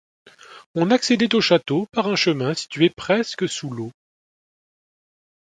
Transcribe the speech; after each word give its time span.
On 0.73 0.89
accédait 0.89 1.35
au 1.35 1.41
château 1.41 1.85
par 1.91 2.07
un 2.07 2.15
chemin 2.15 2.55
situé 2.55 2.89
presque 2.89 3.47
sous 3.47 3.69
l'eau. 3.69 3.91